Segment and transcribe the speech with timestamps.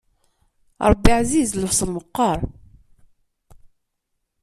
[0.89, 2.39] Ṛebbi ɛziz, lebṣel meqqer.